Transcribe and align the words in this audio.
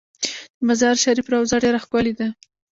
د 0.57 0.59
مزار 0.67 0.95
شریف 1.03 1.27
روضه 1.33 1.55
ډیره 1.63 1.79
ښکلې 1.83 2.13
ده 2.19 2.27